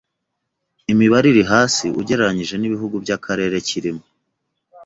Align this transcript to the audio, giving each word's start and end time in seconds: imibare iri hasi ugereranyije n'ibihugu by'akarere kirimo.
imibare 0.91 1.25
iri 1.29 1.43
hasi 1.51 1.85
ugereranyije 1.99 2.55
n'ibihugu 2.57 2.95
by'akarere 3.03 3.57
kirimo. 3.67 4.03